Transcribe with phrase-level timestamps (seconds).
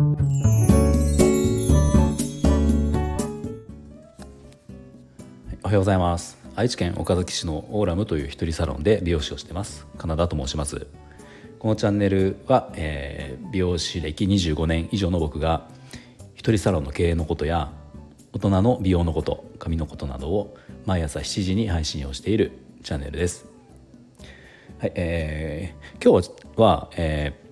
[0.00, 0.02] お
[5.66, 6.38] はようございます。
[6.56, 9.86] 愛知県岡崎市のオーラムという一人サロンで美容師をしてます。
[9.98, 10.86] カナダと申します。
[11.58, 15.68] このチャンネルは、えー、美容師歴25年以上の僕が
[16.34, 17.70] 一人サロンの経営のことや
[18.32, 20.56] 大人の美容のこと髪のことなどを
[20.86, 23.44] 毎朝7時に配信をしているチャンネルです。
[24.78, 27.49] はいえー、今日は、えー、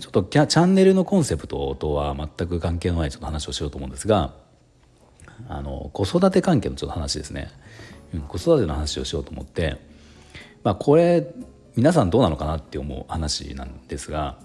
[0.00, 4.34] ちょっとチャンネルのコンセプトとは全く関係のないちょっと話をしようと思うんですが
[5.48, 7.50] あの子育て関係のちょっと話ですね、
[8.14, 9.76] うん、子育ての話をしようと思って、
[10.64, 11.26] まあ、これ
[11.76, 14.38] 皆さんどうなのかなって思う話なんですが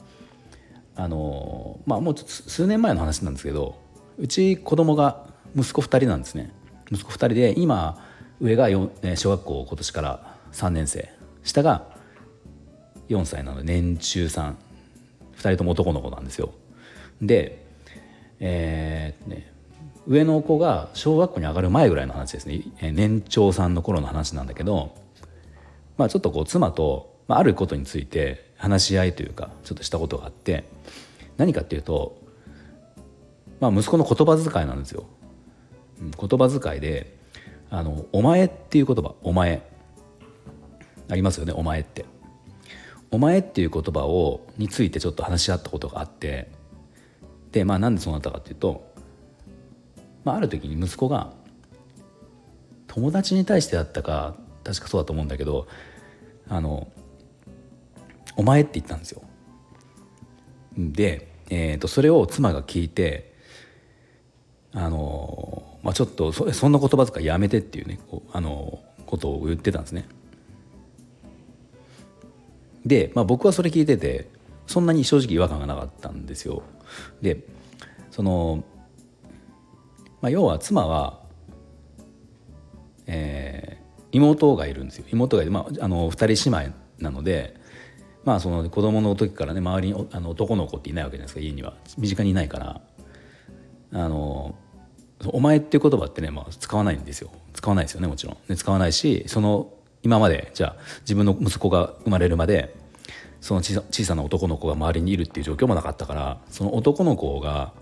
[0.96, 3.78] あのまあもう数年前の話なんですけど
[4.18, 6.54] うち子供が息子2人なんですね。
[6.92, 7.98] 息子2人で今
[8.40, 8.70] 上が
[9.16, 11.10] 小学校今年から3年生。
[11.44, 11.86] 下が
[13.10, 14.58] 4歳なので年中さん。
[15.38, 16.54] 2人とも男の子なんですよ
[17.22, 17.66] で
[18.40, 19.52] えー、ね
[20.08, 24.96] 上の子が小学校に上がる前ぐらいの話ですね年長さんの頃の話なんだけど、
[25.98, 30.66] まあ、ちょっとこう妻と、まあ、あることについて話し合いというかちょっとしたことがあって
[31.38, 32.22] 何かっていうと、
[33.60, 35.06] まあ、息子の言葉遣いなんですよ。
[36.00, 37.18] 言葉遣いで
[37.72, 39.62] 「あのお前」っていう言葉「お前」
[41.10, 42.06] ありますよね「お前」って。
[43.16, 46.52] お前っていう言葉をについてちょっと話し合ったことがあって
[47.52, 48.96] でまあなんでそうなったかっていうと
[50.26, 51.32] まあ、ある時に息子が
[52.88, 55.68] 友達に対してだったか確かそうだと思うんだけど
[56.50, 56.88] 「あの
[58.36, 59.22] お前」って言ったんですよ。
[60.78, 63.34] で、えー、とそれを妻が聞いて
[64.74, 68.00] あの、まあ、ちょっとそそんな言葉遣いやめてっていうね
[68.34, 70.08] あのことを言ってたんですね。
[72.86, 74.30] で、まあ、僕はそれ聞いてて
[74.68, 76.64] そんなに正直違和感がなかったんですよ。
[77.22, 77.46] で
[78.12, 78.64] その
[80.22, 81.20] まあ、要は妻は、
[83.06, 85.06] えー、妹がいるんですよ。
[85.12, 87.56] 妹がいる、まあ、あの2人姉妹なので、
[88.24, 91.76] まあ、その子供の時からね周りにあの男の子っていないわけじゃないですか家には。
[91.98, 92.82] 身近にいないから。
[93.92, 94.56] あの
[95.28, 97.30] お前っていう言葉ってね、まあ、使わないんですよ。
[97.54, 99.70] 使わないですよねもちろん、ね、使わないしその
[100.06, 102.76] 今までじゃあ自分の息子が生まれるまで
[103.42, 107.74] その小さな男の子が周りにいるっていう状況もなかったからその男の子が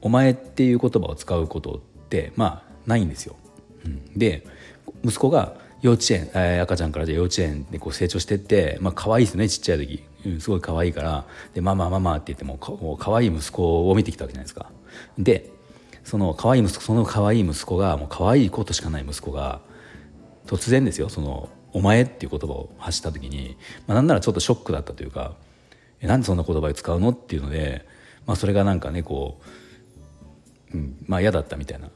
[0.00, 3.36] お前っていう言葉を使うことってまあないんですよ。
[3.84, 4.46] うん、で
[5.04, 14.70] 息子が幼稚園、えー、赤ちゃんからじゃ幼稚園でこう成長してってまあ可愛いですねちっちゃい時、うん、すごい可愛いからでママママって言ってもかもう可愛い息子を見てきたわけじゃないですか。
[15.18, 15.50] で
[16.04, 19.60] その可愛い息子その可愛い息子がもう可愛いことしかない息子が
[20.46, 23.56] 突然ですよその「お前」っていう言葉を発した時に、
[23.86, 25.34] まあ、なんならちょっとショックだったというか
[26.00, 27.86] 「えなんでそんな言葉を使うの?」っていうので、
[28.26, 29.44] まあ、それがなんかねこう
[30.72, 31.90] うん、まあ嫌だったみたいな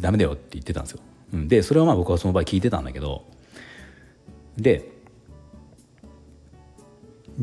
[0.00, 1.00] ダメだよって言ってたんですよ、
[1.32, 3.24] でそれをまあ僕はその場合聞いてたんだけど
[4.56, 4.90] で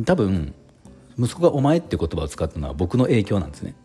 [0.05, 0.53] 多分
[1.17, 3.75] 息子が「お前」って言葉を使ったのは僕の影響なんですね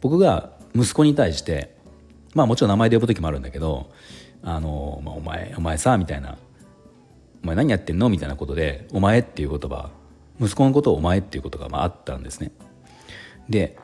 [0.00, 1.74] 僕が息子に対して
[2.34, 3.90] まあもちろん名前で呼ぶ時もあるんだけど
[4.44, 6.36] 「あのまあ、お前お前さ」みたいな
[7.42, 9.90] 「お前何やってんの?」みたいなことで「お前」っていう言葉
[10.40, 12.52] 息子のことを「お前」っていうことがまああったんですね
[13.48, 13.78] で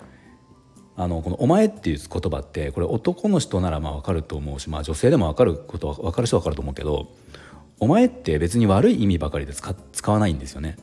[0.97, 7.09] あのこの「お前」っていう言葉ってこれ男の人ならまあ分かると思うし、まあ、女性でも分かることは分かる人は分かると思うけど
[7.81, 10.77] 「お前」って別に悪い意味ばかりで使使わないんですよね。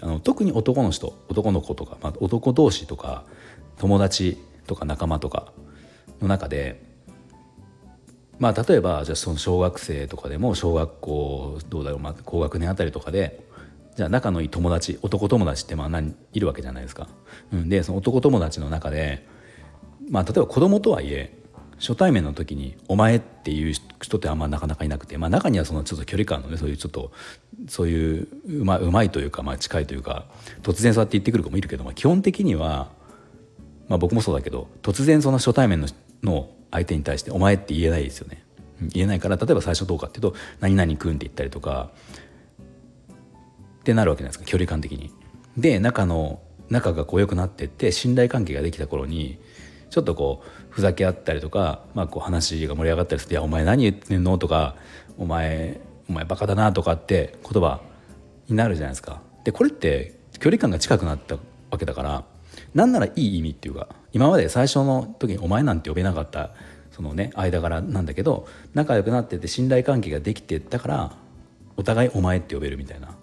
[0.00, 3.22] あの特に男の人男の子とか、まあ、男同士とか
[3.78, 4.36] 友達
[4.66, 5.52] とか仲間とか
[6.20, 6.89] の中で
[8.40, 13.44] まあ例えばじゃあその小学生とかでも小学校どうだろう、まあ、高学年あたりとかで
[13.96, 17.06] じゃあ仲のいい友達男友達ってまあ何いるわけじゃないですか。
[17.52, 19.26] うん、でその男友達の中で、
[20.08, 21.36] まあ、例えば子供とはいえ
[21.78, 27.10] 初対面の時に「お前」っていう人ってあんまなかなかいなくて、まあ、中にはそのちょっと距離感のねそういうちょっと
[27.68, 30.24] そういううまうまいというか、まあ、近いというか
[30.62, 32.88] 突然そうやって言ってくる子もいるけど、まあ、基本的には、
[33.88, 35.88] まあ、僕もそうだけど突然その初対面の
[36.22, 38.39] の相手に対して「お前」って言えないですよね。
[38.92, 41.90] 言えないから例えば最初どうかっていうと「何々くん」って言ったりとか
[43.80, 45.12] ってなるわけじゃないですか距離感的に。
[45.56, 49.38] で仲の仲がこう良くなってって信頼関係ができた頃に
[49.90, 54.76] ちょっとこうふざけ合ったりとか、まあ、こう話が盛り上がったりすると「いやお前何言ってんの?」とか
[55.18, 57.80] 「お前お前バカだな」とかって言葉
[58.48, 59.20] になるじゃないですか。
[59.44, 61.36] でこれって距離感が近くなった
[61.70, 62.24] わけだから
[62.74, 66.50] なんならいい意味っていうか今まで最初の時に「お前」なんて呼べなかった
[67.00, 71.12] そのね間柄なんだけど仲良くなってて信頼関係ができてったから
[71.78, 73.14] お互い「お前」って呼べるみたいな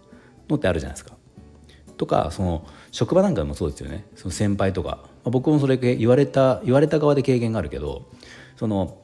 [0.50, 1.16] のってあるじゃないですか。
[1.96, 8.08] とかその職場なんかもそうですよねその先輩とか、まあ、僕もそれ言われた言われた側で経験があるけど
[8.56, 8.98] その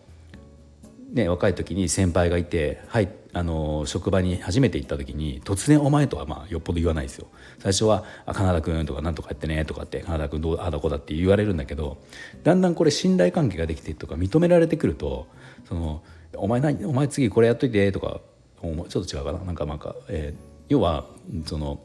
[1.13, 7.27] ね、若い時に先輩がいて、はい、あの職場に初めて行った時に突然「お前」とはまあよっぽど言わないですよ。
[7.59, 11.99] 最初は「あカナダ君」とか「なんとかやってね」とかって「カナダ君どうあだこだ」って言われるんだけど
[12.43, 15.27] だんだんこれ信頼関係ができてとか認められてくると
[15.69, 16.01] 「その
[16.35, 18.21] お前何お前次これやっといて」とか
[18.61, 19.39] ちょっと違うかな。
[19.39, 21.05] なんかなんか、えー、要は
[21.45, 21.79] その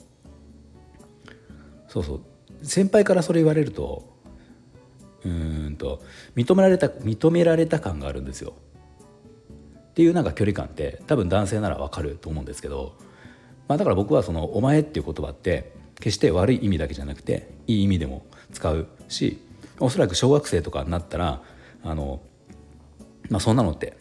[1.88, 2.20] そうそう。
[2.62, 4.04] 先輩からそれ言われると
[5.24, 6.02] うんと
[6.34, 8.54] 認められた認められた感があるんですよ。
[9.98, 12.94] っていうなんか距離感って多分男性ならわかると思うんですけど、
[13.66, 19.42] まあ、だから僕はその「お前」っていう言葉って決して悪い意味だけじゃなくていい意味でも使うし
[19.80, 21.42] おそらく小学生とかになったら
[21.82, 22.20] あの、
[23.28, 23.96] まあ、そんなのって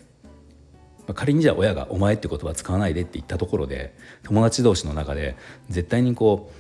[1.00, 5.36] まあ仮にじゃあ親が「お前」って言葉使わないでって言ったところで友達同士の中で
[5.68, 6.52] 絶対にこ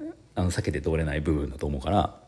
[0.00, 0.04] う
[0.34, 2.18] あの避けて通れない部分だと思うから、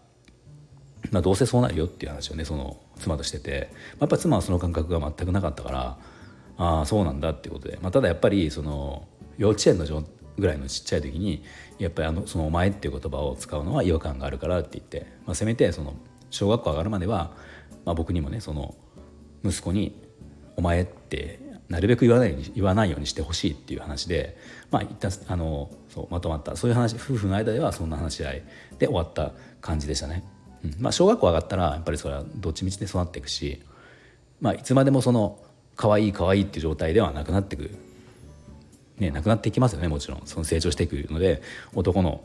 [1.13, 5.97] まあ、どうせそうなるよっていう話をねその妻としてて、まあ、やっぱ妻はその感覚が全くなかったから
[6.59, 9.07] ああそうなんだっていうことで、まあ、ただやっぱりその
[9.39, 10.05] 幼稚園の
[10.37, 11.43] ぐらいのちっちゃい時に
[11.79, 15.95] やっぱりあのその「お前」っていう言葉を使うのは違和感があるからって言って、まあ、せめてその
[16.31, 17.33] 小学校上がるまでは、
[17.85, 18.75] まあ、僕にもねその
[19.45, 20.01] 息子に
[20.57, 24.37] 「お前」ってなるべく言わないように言わないようにしてほしいっていう話で、
[24.71, 28.43] まあ、一旦あのそうまとまったそういう話夫婦の間ではそんな話し合い
[28.79, 30.25] で終わった感じでしたね。
[30.65, 30.75] うん。
[30.79, 33.63] まあ、小学校上がったらやっぱりそれはどっちみちで育っていくし、
[34.41, 35.39] まあ、いつまでもその
[35.79, 37.71] 可愛い可愛いっていう状態ではなくなっていく、
[38.99, 41.41] ね、なくなっていきますよねもちろんその成長していくので
[41.73, 42.21] 男の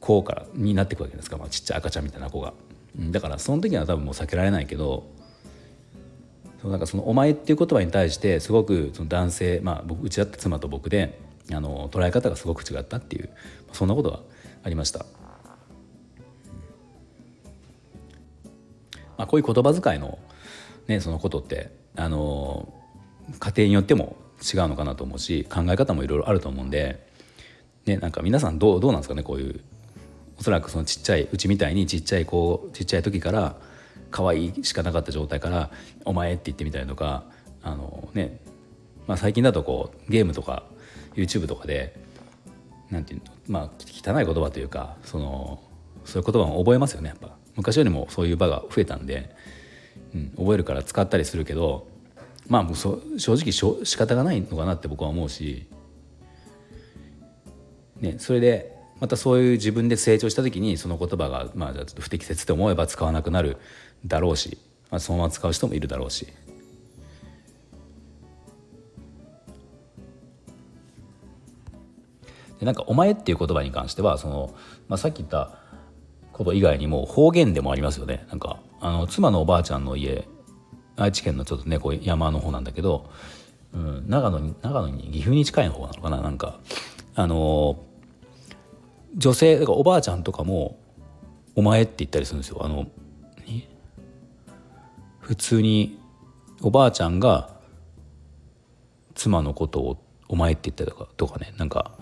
[0.00, 2.52] 子からになっていくわけですから、まあ、ちっちゃい赤ちゃんみたいな子が。
[2.98, 5.08] だからその時は多分もう避けられないけど
[6.60, 11.20] そうなんかその「お前」っていう言葉に対してすごくその男性、まあ、僕うちだった妻と僕で
[11.52, 13.30] あの捉え方がすごく違ったっていう
[13.72, 14.18] そんなことが
[14.64, 15.06] ありました。
[19.16, 20.18] まあ、こういう言葉遣いの,、
[20.88, 22.72] ね、そのことってあの
[23.38, 27.06] 家庭によっても違うのかなと思うし考え方もいろいろあると思うんで、
[27.86, 29.60] ね、なんか皆さんどうどうなんですかねこういう
[30.38, 33.56] おそらくそのちっちゃいうちみたいにちっちゃい子ちっちゃい時から
[34.10, 35.70] 可愛いしかなかった状態から
[36.04, 37.24] 「お前」って言ってみたりとか
[37.62, 38.40] あの、ね
[39.06, 40.64] まあ、最近だとこうゲームとか
[41.14, 41.94] YouTube とかで
[42.90, 45.60] なんていうのまあ汚い言葉というかその
[46.04, 47.40] そういう言葉も覚えますよねやっぱ。
[47.56, 49.34] 昔よりもそういう場が増えたんで
[50.14, 51.86] うん、覚えるから使ったりするけど
[52.48, 55.66] まあもうそ正直しょ仕方がないのかなって僕は思うし、
[58.00, 63.56] ね、それでまたそういう自分で成長した時にその言葉がまあちょっと不適切って思えば使わなくなる
[64.04, 64.58] だろうし、
[64.90, 66.26] まあ、そのまま使う人もいるだろうし。
[72.58, 74.54] でなんか「お前」っていう言葉に関してはその、
[74.86, 75.58] まあ、さっき言った
[76.32, 80.26] こと以外にも方言でもありますよねなんかあの妻のおばあちゃんの家
[80.96, 83.10] 愛知県のちょっとねこう山の方なんだけど、
[83.74, 86.58] うん、長野に長野に岐阜に近い方なのかななんか。
[87.14, 87.84] あの
[89.16, 90.78] 女性だからおばあちゃんとかも
[91.56, 92.64] 「お前」って言ったりするんですよ。
[92.64, 92.86] あの
[95.18, 95.98] 普通に
[96.62, 97.50] おばあちゃんが
[99.14, 101.92] 妻のことを「お前」って言ったりとかとかねなんか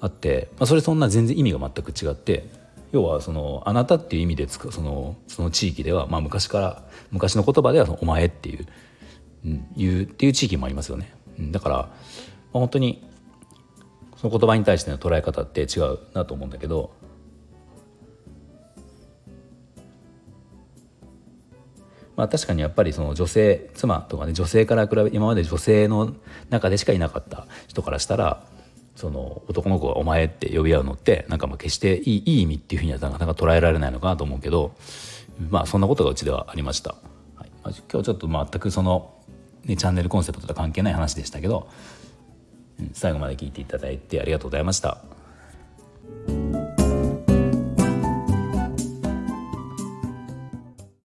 [0.00, 2.48] あって、まあ、それそんな全然意味が全く違って
[2.92, 8.66] 要はそのあなたっていう意味でつくそのその地域では、まあ、昔から昔の言葉ではお前っていう、
[9.44, 11.12] うん、いうっていう地域もありますよね。
[11.38, 11.90] うん、だから、まあ、
[12.52, 13.06] 本当に
[14.16, 16.90] その言葉に対しての捉え方って違うなと思うんだけど
[22.16, 26.16] まあ確かにやっぱりその女性妻とかね女性から比べ今まで女性の
[26.50, 28.44] 中でしかいなかった人からしたら
[28.98, 34.72] その男の子が「お前」って呼び合うのってなんかまあ決していいいい意味っていうふうにはなかなか捉えられないのかなと思うけど
[35.50, 36.96] まあそんなことがうちではありました。
[37.36, 39.14] はいまあ、今日ちょっと全くその、
[39.64, 41.68] ね、チャンネルコンセプトと関係ない話でしたけど、
[42.92, 44.98] 最後まで聞いていただいてありがとうございました。